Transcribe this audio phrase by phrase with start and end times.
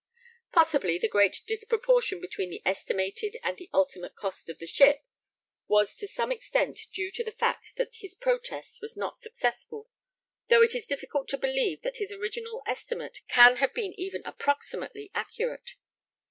[0.51, 5.05] Possibly the great disproportion between the estimated and the ultimate cost of the ship
[5.67, 9.91] was to some extent due to the fact that his protest was not successful,
[10.49, 15.11] though it is difficult to believe that his original estimate can have been even approximately
[15.13, 15.75] accurate.